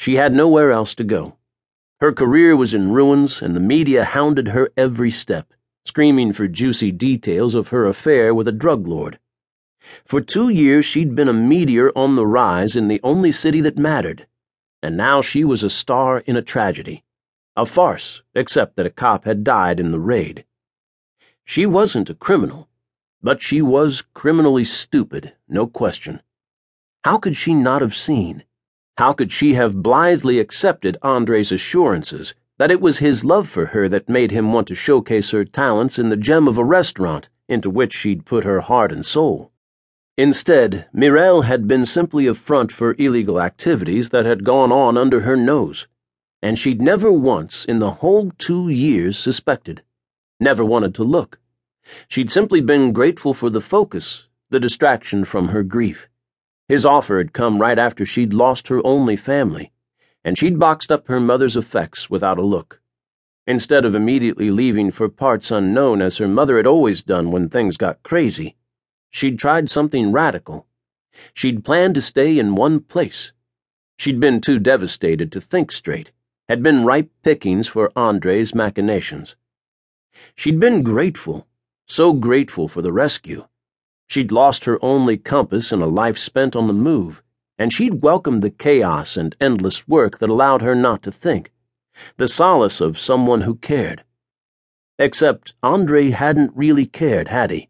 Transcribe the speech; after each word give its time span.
She 0.00 0.14
had 0.16 0.32
nowhere 0.32 0.72
else 0.72 0.94
to 0.94 1.04
go. 1.04 1.36
Her 2.00 2.10
career 2.10 2.56
was 2.56 2.72
in 2.72 2.90
ruins, 2.90 3.42
and 3.42 3.54
the 3.54 3.60
media 3.60 4.02
hounded 4.02 4.48
her 4.48 4.70
every 4.74 5.10
step, 5.10 5.52
screaming 5.84 6.32
for 6.32 6.48
juicy 6.48 6.90
details 6.90 7.54
of 7.54 7.68
her 7.68 7.84
affair 7.84 8.34
with 8.34 8.48
a 8.48 8.60
drug 8.64 8.86
lord. 8.86 9.18
For 10.06 10.22
two 10.22 10.48
years, 10.48 10.86
she'd 10.86 11.14
been 11.14 11.28
a 11.28 11.34
meteor 11.34 11.92
on 11.94 12.16
the 12.16 12.26
rise 12.26 12.76
in 12.76 12.88
the 12.88 13.02
only 13.04 13.30
city 13.30 13.60
that 13.60 13.76
mattered, 13.76 14.26
and 14.82 14.96
now 14.96 15.20
she 15.20 15.44
was 15.44 15.62
a 15.62 15.68
star 15.68 16.20
in 16.20 16.34
a 16.34 16.40
tragedy. 16.40 17.04
A 17.54 17.66
farce, 17.66 18.22
except 18.34 18.76
that 18.76 18.86
a 18.86 18.96
cop 19.04 19.26
had 19.26 19.44
died 19.44 19.78
in 19.78 19.90
the 19.90 20.00
raid. 20.00 20.46
She 21.44 21.66
wasn't 21.66 22.08
a 22.08 22.14
criminal, 22.14 22.70
but 23.22 23.42
she 23.42 23.60
was 23.60 24.02
criminally 24.14 24.64
stupid, 24.64 25.34
no 25.46 25.66
question. 25.66 26.22
How 27.04 27.18
could 27.18 27.36
she 27.36 27.52
not 27.52 27.82
have 27.82 27.94
seen? 27.94 28.44
How 29.00 29.14
could 29.14 29.32
she 29.32 29.54
have 29.54 29.82
blithely 29.82 30.38
accepted 30.38 30.98
Andre's 31.00 31.50
assurances 31.50 32.34
that 32.58 32.70
it 32.70 32.82
was 32.82 32.98
his 32.98 33.24
love 33.24 33.48
for 33.48 33.68
her 33.72 33.88
that 33.88 34.10
made 34.10 34.30
him 34.30 34.52
want 34.52 34.68
to 34.68 34.74
showcase 34.74 35.30
her 35.30 35.42
talents 35.42 35.98
in 35.98 36.10
the 36.10 36.18
gem 36.18 36.46
of 36.46 36.58
a 36.58 36.64
restaurant 36.64 37.30
into 37.48 37.70
which 37.70 37.94
she'd 37.94 38.26
put 38.26 38.44
her 38.44 38.60
heart 38.60 38.92
and 38.92 39.06
soul? 39.06 39.52
Instead, 40.18 40.86
Mirelle 40.92 41.44
had 41.46 41.66
been 41.66 41.86
simply 41.86 42.26
a 42.26 42.34
front 42.34 42.70
for 42.70 42.94
illegal 42.98 43.40
activities 43.40 44.10
that 44.10 44.26
had 44.26 44.44
gone 44.44 44.70
on 44.70 44.98
under 44.98 45.20
her 45.20 45.34
nose, 45.34 45.88
and 46.42 46.58
she'd 46.58 46.82
never 46.82 47.10
once 47.10 47.64
in 47.64 47.78
the 47.78 48.02
whole 48.02 48.30
two 48.36 48.68
years 48.68 49.18
suspected, 49.18 49.82
never 50.38 50.62
wanted 50.62 50.94
to 50.96 51.04
look. 51.04 51.40
She'd 52.06 52.30
simply 52.30 52.60
been 52.60 52.92
grateful 52.92 53.32
for 53.32 53.48
the 53.48 53.62
focus, 53.62 54.26
the 54.50 54.60
distraction 54.60 55.24
from 55.24 55.48
her 55.48 55.62
grief. 55.62 56.09
His 56.70 56.86
offer 56.86 57.18
had 57.18 57.32
come 57.32 57.60
right 57.60 57.80
after 57.80 58.06
she'd 58.06 58.32
lost 58.32 58.68
her 58.68 58.80
only 58.86 59.16
family, 59.16 59.72
and 60.22 60.38
she'd 60.38 60.56
boxed 60.56 60.92
up 60.92 61.08
her 61.08 61.18
mother's 61.18 61.56
effects 61.56 62.08
without 62.08 62.38
a 62.38 62.46
look. 62.46 62.80
Instead 63.44 63.84
of 63.84 63.96
immediately 63.96 64.52
leaving 64.52 64.92
for 64.92 65.08
parts 65.08 65.50
unknown 65.50 66.00
as 66.00 66.18
her 66.18 66.28
mother 66.28 66.58
had 66.58 66.68
always 66.68 67.02
done 67.02 67.32
when 67.32 67.48
things 67.48 67.76
got 67.76 68.04
crazy, 68.04 68.54
she'd 69.10 69.36
tried 69.36 69.68
something 69.68 70.12
radical. 70.12 70.68
She'd 71.34 71.64
planned 71.64 71.96
to 71.96 72.00
stay 72.00 72.38
in 72.38 72.54
one 72.54 72.78
place. 72.78 73.32
She'd 73.98 74.20
been 74.20 74.40
too 74.40 74.60
devastated 74.60 75.32
to 75.32 75.40
think 75.40 75.72
straight, 75.72 76.12
had 76.48 76.62
been 76.62 76.84
ripe 76.84 77.10
pickings 77.24 77.66
for 77.66 77.90
Andre's 77.96 78.54
machinations. 78.54 79.34
She'd 80.36 80.60
been 80.60 80.84
grateful, 80.84 81.48
so 81.88 82.12
grateful 82.12 82.68
for 82.68 82.80
the 82.80 82.92
rescue 82.92 83.46
She'd 84.10 84.32
lost 84.32 84.64
her 84.64 84.84
only 84.84 85.16
compass 85.16 85.70
in 85.70 85.80
a 85.82 85.86
life 85.86 86.18
spent 86.18 86.56
on 86.56 86.66
the 86.66 86.72
move, 86.72 87.22
and 87.56 87.72
she'd 87.72 88.02
welcomed 88.02 88.42
the 88.42 88.50
chaos 88.50 89.16
and 89.16 89.36
endless 89.40 89.86
work 89.86 90.18
that 90.18 90.28
allowed 90.28 90.62
her 90.62 90.74
not 90.74 91.04
to 91.04 91.12
think, 91.12 91.52
the 92.16 92.26
solace 92.26 92.80
of 92.80 92.98
someone 92.98 93.42
who 93.42 93.54
cared. 93.54 94.02
Except 94.98 95.54
Andre 95.62 96.10
hadn't 96.10 96.50
really 96.56 96.86
cared, 96.86 97.28
had 97.28 97.52
he? 97.52 97.68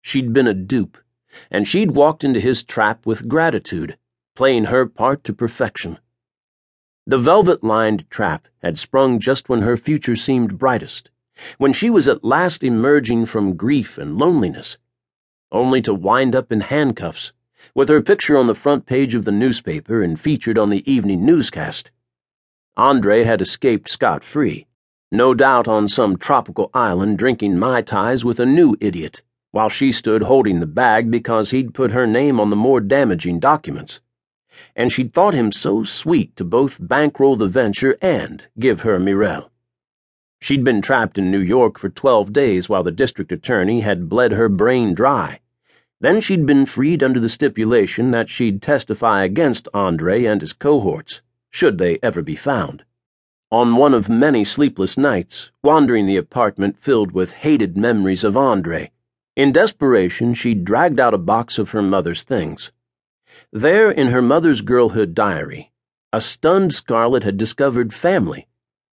She'd 0.00 0.32
been 0.32 0.46
a 0.46 0.54
dupe, 0.54 0.96
and 1.50 1.68
she'd 1.68 1.90
walked 1.90 2.24
into 2.24 2.40
his 2.40 2.62
trap 2.62 3.04
with 3.04 3.28
gratitude, 3.28 3.98
playing 4.34 4.64
her 4.64 4.86
part 4.86 5.24
to 5.24 5.34
perfection. 5.34 5.98
The 7.06 7.18
velvet 7.18 7.62
lined 7.62 8.08
trap 8.08 8.48
had 8.62 8.78
sprung 8.78 9.20
just 9.20 9.50
when 9.50 9.60
her 9.60 9.76
future 9.76 10.16
seemed 10.16 10.56
brightest, 10.56 11.10
when 11.58 11.74
she 11.74 11.90
was 11.90 12.08
at 12.08 12.24
last 12.24 12.64
emerging 12.64 13.26
from 13.26 13.58
grief 13.58 13.98
and 13.98 14.16
loneliness 14.16 14.78
only 15.52 15.80
to 15.82 15.94
wind 15.94 16.34
up 16.34 16.50
in 16.50 16.60
handcuffs, 16.60 17.32
with 17.74 17.88
her 17.88 18.02
picture 18.02 18.36
on 18.36 18.46
the 18.46 18.54
front 18.54 18.86
page 18.86 19.14
of 19.14 19.24
the 19.24 19.32
newspaper 19.32 20.02
and 20.02 20.18
featured 20.18 20.58
on 20.58 20.70
the 20.70 20.90
evening 20.90 21.24
newscast. 21.24 21.90
Andre 22.76 23.24
had 23.24 23.40
escaped 23.40 23.88
scot 23.88 24.22
free, 24.22 24.66
no 25.12 25.34
doubt 25.34 25.68
on 25.68 25.88
some 25.88 26.16
tropical 26.16 26.70
island 26.74 27.18
drinking 27.18 27.58
Mai 27.58 27.80
Tais 27.80 28.24
with 28.24 28.40
a 28.40 28.46
new 28.46 28.76
idiot, 28.80 29.22
while 29.52 29.68
she 29.68 29.92
stood 29.92 30.22
holding 30.22 30.60
the 30.60 30.66
bag 30.66 31.10
because 31.10 31.50
he'd 31.50 31.74
put 31.74 31.92
her 31.92 32.06
name 32.06 32.38
on 32.40 32.50
the 32.50 32.56
more 32.56 32.80
damaging 32.80 33.38
documents. 33.38 34.00
And 34.74 34.92
she'd 34.92 35.14
thought 35.14 35.34
him 35.34 35.52
so 35.52 35.84
sweet 35.84 36.34
to 36.36 36.44
both 36.44 36.78
bankroll 36.86 37.36
the 37.36 37.46
venture 37.46 37.96
and 38.02 38.46
give 38.58 38.80
her 38.80 38.98
Mirelle. 38.98 39.50
She'd 40.40 40.64
been 40.64 40.82
trapped 40.82 41.18
in 41.18 41.30
New 41.30 41.40
York 41.40 41.78
for 41.78 41.88
12 41.88 42.32
days 42.32 42.68
while 42.68 42.82
the 42.82 42.90
district 42.90 43.32
attorney 43.32 43.80
had 43.80 44.08
bled 44.08 44.32
her 44.32 44.48
brain 44.48 44.94
dry. 44.94 45.40
Then 46.00 46.20
she'd 46.20 46.44
been 46.44 46.66
freed 46.66 47.02
under 47.02 47.18
the 47.18 47.28
stipulation 47.28 48.10
that 48.10 48.28
she'd 48.28 48.60
testify 48.60 49.24
against 49.24 49.68
Andre 49.72 50.24
and 50.24 50.42
his 50.42 50.52
cohorts, 50.52 51.22
should 51.50 51.78
they 51.78 51.98
ever 52.02 52.20
be 52.20 52.36
found. 52.36 52.84
On 53.50 53.76
one 53.76 53.94
of 53.94 54.08
many 54.08 54.44
sleepless 54.44 54.98
nights, 54.98 55.50
wandering 55.62 56.04
the 56.04 56.18
apartment 56.18 56.78
filled 56.78 57.12
with 57.12 57.32
hated 57.32 57.76
memories 57.76 58.24
of 58.24 58.36
Andre, 58.36 58.90
in 59.36 59.52
desperation 59.52 60.34
she'd 60.34 60.64
dragged 60.64 61.00
out 61.00 61.14
a 61.14 61.18
box 61.18 61.58
of 61.58 61.70
her 61.70 61.82
mother's 61.82 62.22
things. 62.22 62.72
There, 63.52 63.90
in 63.90 64.08
her 64.08 64.22
mother's 64.22 64.60
girlhood 64.60 65.14
diary, 65.14 65.72
a 66.12 66.20
stunned 66.20 66.74
Scarlett 66.74 67.22
had 67.22 67.36
discovered 67.36 67.94
family 67.94 68.48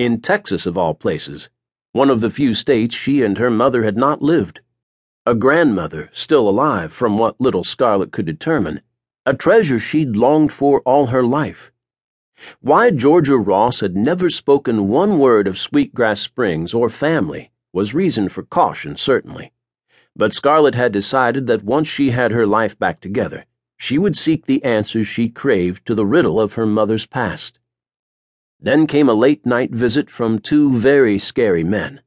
in 0.00 0.18
Texas, 0.18 0.64
of 0.64 0.78
all 0.78 0.94
places, 0.94 1.50
one 1.92 2.08
of 2.08 2.22
the 2.22 2.30
few 2.30 2.54
states 2.54 2.94
she 2.94 3.22
and 3.22 3.36
her 3.36 3.50
mother 3.50 3.82
had 3.82 3.98
not 3.98 4.22
lived. 4.22 4.62
A 5.26 5.34
grandmother, 5.34 6.08
still 6.10 6.48
alive 6.48 6.90
from 6.90 7.18
what 7.18 7.38
little 7.38 7.64
Scarlett 7.64 8.10
could 8.10 8.24
determine, 8.24 8.80
a 9.26 9.34
treasure 9.34 9.78
she'd 9.78 10.16
longed 10.16 10.52
for 10.52 10.80
all 10.86 11.08
her 11.08 11.22
life. 11.22 11.70
Why 12.62 12.90
Georgia 12.90 13.36
Ross 13.36 13.80
had 13.80 13.94
never 13.94 14.30
spoken 14.30 14.88
one 14.88 15.18
word 15.18 15.46
of 15.46 15.58
Sweetgrass 15.58 16.22
Springs 16.22 16.72
or 16.72 16.88
family 16.88 17.50
was 17.74 17.92
reason 17.92 18.30
for 18.30 18.42
caution, 18.42 18.96
certainly. 18.96 19.52
But 20.16 20.32
Scarlett 20.32 20.74
had 20.74 20.92
decided 20.92 21.46
that 21.48 21.62
once 21.62 21.88
she 21.88 22.12
had 22.12 22.32
her 22.32 22.46
life 22.46 22.78
back 22.78 23.02
together, 23.02 23.44
she 23.76 23.98
would 23.98 24.16
seek 24.16 24.46
the 24.46 24.64
answers 24.64 25.08
she 25.08 25.28
craved 25.28 25.84
to 25.84 25.94
the 25.94 26.06
riddle 26.06 26.40
of 26.40 26.54
her 26.54 26.64
mother's 26.64 27.04
past. 27.04 27.59
Then 28.62 28.86
came 28.86 29.08
a 29.08 29.14
late 29.14 29.46
night 29.46 29.70
visit 29.70 30.10
from 30.10 30.38
two 30.38 30.76
very 30.76 31.18
scary 31.18 31.64
men. 31.64 32.02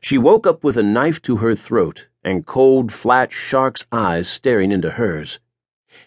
She 0.00 0.18
woke 0.18 0.46
up 0.46 0.62
with 0.62 0.76
a 0.76 0.84
knife 0.84 1.20
to 1.22 1.38
her 1.38 1.56
throat 1.56 2.06
and 2.22 2.46
cold, 2.46 2.92
flat 2.92 3.32
shark's 3.32 3.86
eyes 3.90 4.28
staring 4.28 4.70
into 4.70 4.92
hers. 4.92 5.40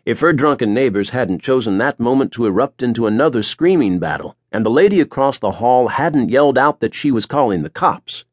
If 0.06 0.22
her 0.22 0.32
drunken 0.32 0.74
neighbors 0.74 1.10
hadn't 1.10 1.42
chosen 1.42 1.78
that 1.80 2.00
moment 2.00 2.32
to 2.34 2.46
erupt 2.46 2.82
into 2.82 3.08
another 3.08 3.44
screaming 3.44 4.00
battle, 4.00 4.38
and 4.52 4.66
the 4.66 4.70
lady 4.70 5.02
across 5.02 5.40
the 5.40 5.54
hall 5.54 5.90
hadn't 5.90 6.30
yelled 6.30 6.58
out 6.58 6.80
that 6.80 6.94
she 6.94 7.12
was 7.12 7.26
calling 7.26 7.64
the 7.64 7.70
cops. 7.70 8.24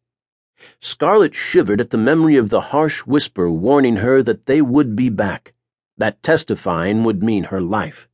Scarlett 0.81 1.35
shivered 1.35 1.81
at 1.81 1.91
the 1.91 1.99
memory 1.99 2.37
of 2.37 2.51
the 2.51 2.61
harsh 2.61 3.01
whisper 3.01 3.51
warning 3.51 3.97
her 3.97 4.23
that 4.23 4.47
they 4.47 4.61
would 4.61 4.95
be 4.95 5.09
back, 5.09 5.55
that 5.97 6.23
testifying 6.23 7.03
would 7.03 7.23
mean 7.23 7.45
her 7.45 7.61
life. 7.61 8.10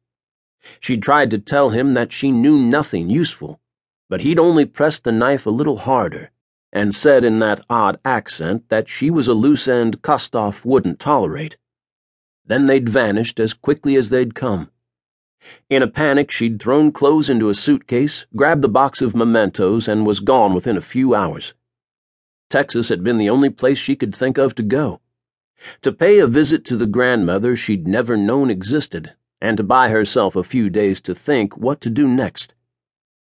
She'd 0.81 1.03
tried 1.03 1.31
to 1.31 1.39
tell 1.39 1.71
him 1.71 1.95
that 1.95 2.13
she 2.13 2.31
knew 2.31 2.59
nothing 2.59 3.09
useful, 3.09 3.61
but 4.09 4.23
he'd 4.23 4.39
only 4.39 4.65
pressed 4.65 5.05
the 5.05 5.13
knife 5.13 5.47
a 5.47 5.51
little 5.51 5.79
harder 5.79 6.31
and 6.73 6.95
said 6.95 7.25
in 7.25 7.39
that 7.39 7.61
odd 7.71 7.99
accent 8.05 8.69
that 8.69 8.89
she 8.89 9.11
was 9.11 9.29
a 9.29 9.33
loose 9.35 9.67
end 9.67 10.03
Kostoff 10.03 10.65
wouldn't 10.65 11.01
tolerate. 11.01 11.57
Then 12.45 12.67
they'd 12.67 12.89
vanished 12.89 13.41
as 13.41 13.55
quickly 13.55 13.97
as 13.97 14.11
they'd 14.11 14.35
come. 14.35 14.71
In 15.71 15.83
a 15.83 15.89
panic, 15.89 16.31
she'd 16.31 16.61
thrown 16.61 16.93
clothes 16.93 17.31
into 17.31 17.49
a 17.49 17.55
suitcase, 17.55 18.27
grabbed 18.35 18.63
the 18.63 18.69
box 18.69 19.01
of 19.01 19.15
mementos, 19.15 19.89
and 19.89 20.07
was 20.07 20.21
gone 20.21 20.55
within 20.55 20.77
a 20.77 20.83
few 20.83 21.15
hours. 21.15 21.55
Texas 22.51 22.89
had 22.89 23.03
been 23.03 23.17
the 23.17 23.31
only 23.31 23.51
place 23.51 23.79
she 23.79 23.97
could 23.97 24.15
think 24.15 24.39
of 24.39 24.55
to 24.57 24.63
go. 24.63 25.01
To 25.83 25.93
pay 25.93 26.19
a 26.19 26.27
visit 26.27 26.65
to 26.67 26.77
the 26.77 26.87
grandmother 26.87 27.57
she'd 27.57 27.89
never 27.89 28.17
known 28.17 28.51
existed 28.51 29.15
and 29.41 29.57
to 29.57 29.63
buy 29.63 29.89
herself 29.89 30.35
a 30.37 30.45
few 30.45 30.71
days 30.71 31.01
to 31.03 31.15
think 31.15 31.57
what 31.57 31.81
to 31.81 31.91
do 31.91 32.09
next. 32.09 32.55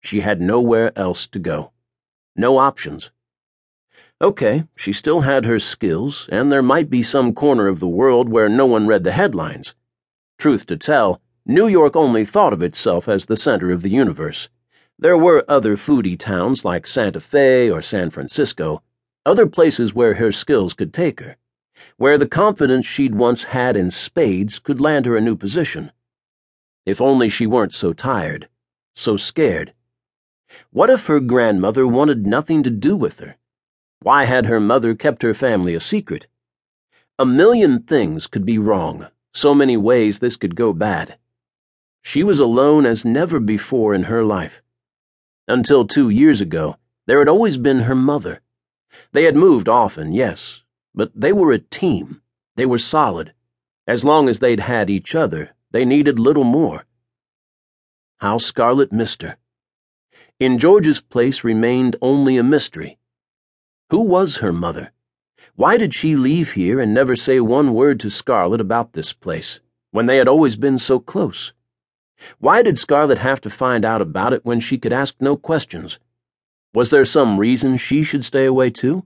She 0.01 0.21
had 0.21 0.41
nowhere 0.41 0.91
else 0.97 1.27
to 1.27 1.39
go. 1.39 1.71
No 2.35 2.57
options. 2.57 3.11
Okay, 4.19 4.65
she 4.75 4.93
still 4.93 5.21
had 5.21 5.45
her 5.45 5.59
skills, 5.59 6.29
and 6.31 6.51
there 6.51 6.61
might 6.61 6.89
be 6.89 7.03
some 7.03 7.33
corner 7.33 7.67
of 7.67 7.79
the 7.79 7.87
world 7.87 8.29
where 8.29 8.49
no 8.49 8.65
one 8.65 8.87
read 8.87 9.03
the 9.03 9.11
headlines. 9.11 9.73
Truth 10.37 10.65
to 10.67 10.77
tell, 10.77 11.21
New 11.45 11.67
York 11.67 11.95
only 11.95 12.23
thought 12.25 12.53
of 12.53 12.63
itself 12.63 13.07
as 13.07 13.25
the 13.25 13.37
center 13.37 13.71
of 13.71 13.81
the 13.81 13.89
universe. 13.89 14.49
There 14.97 15.17
were 15.17 15.45
other 15.47 15.75
foodie 15.75 16.17
towns 16.17 16.63
like 16.63 16.85
Santa 16.85 17.19
Fe 17.19 17.69
or 17.69 17.81
San 17.81 18.11
Francisco, 18.11 18.83
other 19.25 19.47
places 19.47 19.93
where 19.93 20.15
her 20.15 20.31
skills 20.31 20.73
could 20.73 20.93
take 20.93 21.19
her 21.19 21.37
where 21.97 22.17
the 22.17 22.27
confidence 22.27 22.85
she'd 22.85 23.15
once 23.15 23.45
had 23.45 23.75
in 23.77 23.91
spades 23.91 24.59
could 24.59 24.81
land 24.81 25.05
her 25.05 25.15
a 25.15 25.21
new 25.21 25.35
position. 25.35 25.91
If 26.85 26.99
only 26.99 27.29
she 27.29 27.45
weren't 27.45 27.73
so 27.73 27.93
tired, 27.93 28.49
so 28.93 29.17
scared. 29.17 29.73
What 30.71 30.89
if 30.89 31.05
her 31.05 31.19
grandmother 31.19 31.87
wanted 31.87 32.25
nothing 32.25 32.63
to 32.63 32.69
do 32.69 32.95
with 32.95 33.19
her? 33.19 33.37
Why 34.01 34.25
had 34.25 34.47
her 34.47 34.59
mother 34.59 34.95
kept 34.95 35.21
her 35.21 35.33
family 35.33 35.75
a 35.75 35.79
secret? 35.79 36.27
A 37.19 37.25
million 37.25 37.83
things 37.83 38.25
could 38.25 38.45
be 38.45 38.57
wrong, 38.57 39.07
so 39.33 39.53
many 39.53 39.77
ways 39.77 40.19
this 40.19 40.37
could 40.37 40.55
go 40.55 40.73
bad. 40.73 41.17
She 42.01 42.23
was 42.23 42.39
alone 42.39 42.85
as 42.85 43.05
never 43.05 43.39
before 43.39 43.93
in 43.93 44.03
her 44.03 44.23
life. 44.23 44.61
Until 45.47 45.85
two 45.85 46.09
years 46.09 46.41
ago, 46.41 46.77
there 47.05 47.19
had 47.19 47.27
always 47.27 47.57
been 47.57 47.81
her 47.81 47.95
mother. 47.95 48.41
They 49.11 49.23
had 49.23 49.35
moved 49.35 49.69
often, 49.69 50.13
yes, 50.13 50.63
but 50.93 51.11
they 51.15 51.31
were 51.31 51.51
a 51.51 51.59
team. 51.59 52.21
They 52.55 52.65
were 52.65 52.77
solid. 52.77 53.33
As 53.87 54.05
long 54.05 54.29
as 54.29 54.39
they'd 54.39 54.59
had 54.59 54.89
each 54.89 55.15
other, 55.15 55.51
they 55.71 55.85
needed 55.85 56.19
little 56.19 56.43
more. 56.43 56.85
How 58.19 58.37
Scarlett 58.37 58.91
missed 58.91 59.21
her. 59.21 59.37
In 60.39 60.59
Georgia's 60.59 61.01
place 61.01 61.43
remained 61.43 61.95
only 62.01 62.37
a 62.37 62.43
mystery. 62.43 62.99
Who 63.89 64.01
was 64.01 64.37
her 64.37 64.53
mother? 64.53 64.91
Why 65.55 65.77
did 65.77 65.93
she 65.93 66.15
leave 66.15 66.53
here 66.53 66.79
and 66.79 66.93
never 66.93 67.15
say 67.15 67.39
one 67.39 67.73
word 67.73 67.99
to 68.01 68.09
Scarlett 68.09 68.61
about 68.61 68.93
this 68.93 69.13
place, 69.13 69.59
when 69.91 70.05
they 70.05 70.17
had 70.17 70.27
always 70.27 70.55
been 70.55 70.77
so 70.77 70.99
close? 70.99 71.53
Why 72.39 72.61
did 72.61 72.79
Scarlett 72.79 73.17
have 73.17 73.41
to 73.41 73.49
find 73.49 73.83
out 73.83 74.01
about 74.01 74.33
it 74.33 74.45
when 74.45 74.59
she 74.59 74.77
could 74.77 74.93
ask 74.93 75.15
no 75.19 75.35
questions? 75.35 75.99
Was 76.73 76.89
there 76.89 77.05
some 77.05 77.39
reason 77.39 77.77
she 77.77 78.03
should 78.03 78.23
stay 78.23 78.45
away 78.45 78.69
too? 78.69 79.05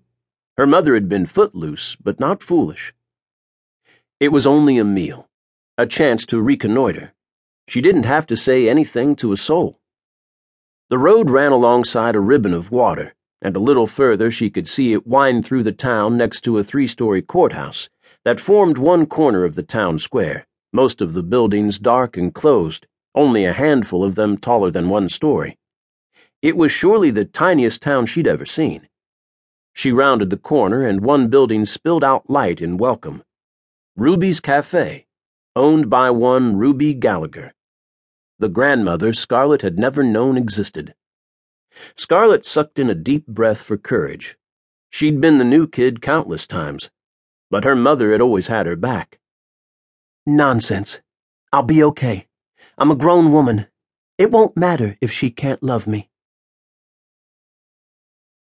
Her 0.57 0.65
mother 0.65 0.93
had 0.93 1.09
been 1.09 1.25
footloose, 1.25 1.97
but 1.97 2.19
not 2.19 2.41
foolish. 2.41 2.93
It 4.19 4.29
was 4.29 4.47
only 4.47 4.77
a 4.77 4.85
meal, 4.85 5.27
a 5.77 5.85
chance 5.85 6.25
to 6.27 6.41
reconnoiter. 6.41 7.13
She 7.67 7.81
didn't 7.81 8.05
have 8.05 8.25
to 8.27 8.37
say 8.37 8.69
anything 8.69 9.15
to 9.17 9.33
a 9.33 9.37
soul. 9.37 9.79
The 10.89 10.97
road 10.97 11.29
ran 11.29 11.51
alongside 11.51 12.15
a 12.15 12.21
ribbon 12.21 12.53
of 12.53 12.71
water, 12.71 13.15
and 13.41 13.55
a 13.55 13.59
little 13.59 13.87
further 13.87 14.31
she 14.31 14.49
could 14.49 14.67
see 14.67 14.93
it 14.93 15.05
wind 15.05 15.45
through 15.45 15.63
the 15.63 15.71
town 15.71 16.15
next 16.15 16.41
to 16.41 16.57
a 16.57 16.63
three 16.63 16.87
story 16.87 17.21
courthouse 17.21 17.89
that 18.23 18.39
formed 18.39 18.77
one 18.77 19.05
corner 19.05 19.43
of 19.43 19.55
the 19.55 19.63
town 19.63 19.99
square, 19.99 20.47
most 20.71 21.01
of 21.01 21.13
the 21.13 21.23
buildings 21.23 21.79
dark 21.79 22.15
and 22.15 22.33
closed, 22.33 22.87
only 23.13 23.45
a 23.45 23.53
handful 23.53 24.03
of 24.03 24.15
them 24.15 24.37
taller 24.37 24.71
than 24.71 24.89
one 24.89 25.09
story. 25.09 25.57
It 26.41 26.55
was 26.55 26.71
surely 26.71 27.11
the 27.11 27.25
tiniest 27.25 27.81
town 27.81 28.05
she'd 28.05 28.27
ever 28.27 28.45
seen. 28.45 28.87
She 29.75 29.91
rounded 29.91 30.31
the 30.31 30.37
corner, 30.37 30.81
and 30.81 31.01
one 31.01 31.27
building 31.27 31.65
spilled 31.65 32.03
out 32.03 32.27
light 32.27 32.59
in 32.59 32.77
welcome 32.77 33.21
Ruby's 33.95 34.39
Cafe, 34.39 35.05
owned 35.55 35.87
by 35.91 36.09
one 36.09 36.57
Ruby 36.57 36.95
Gallagher 36.95 37.53
the 38.37 38.49
grandmother 38.49 39.13
Scarlett 39.13 39.61
had 39.61 39.79
never 39.79 40.03
known 40.03 40.37
existed. 40.37 40.93
Scarlett 41.95 42.45
sucked 42.45 42.79
in 42.79 42.89
a 42.89 42.95
deep 42.95 43.25
breath 43.27 43.61
for 43.61 43.77
courage. 43.77 44.37
She'd 44.89 45.21
been 45.21 45.37
the 45.37 45.45
new 45.45 45.67
kid 45.67 46.01
countless 46.01 46.45
times, 46.45 46.89
but 47.49 47.63
her 47.63 47.75
mother 47.75 48.11
had 48.11 48.21
always 48.21 48.47
had 48.47 48.65
her 48.65 48.75
back. 48.75 49.19
Nonsense. 50.25 50.99
I'll 51.53 51.63
be 51.63 51.83
okay. 51.83 52.27
I'm 52.77 52.91
a 52.91 52.95
grown 52.95 53.31
woman. 53.31 53.67
It 54.17 54.31
won't 54.31 54.57
matter 54.57 54.97
if 54.99 55.11
she 55.11 55.29
can't 55.29 55.63
love 55.63 55.87
me. 55.87 56.09